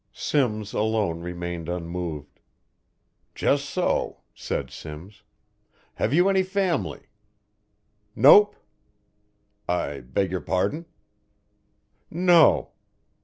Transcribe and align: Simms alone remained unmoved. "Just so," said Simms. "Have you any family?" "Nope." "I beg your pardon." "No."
Simms 0.13 0.73
alone 0.73 1.19
remained 1.19 1.69
unmoved. 1.69 2.39
"Just 3.35 3.69
so," 3.69 4.21
said 4.33 4.71
Simms. 4.71 5.21
"Have 5.93 6.11
you 6.11 6.27
any 6.27 6.41
family?" 6.41 7.01
"Nope." 8.15 8.55
"I 9.69 9.99
beg 9.99 10.31
your 10.31 10.41
pardon." 10.41 10.87
"No." 12.09 12.71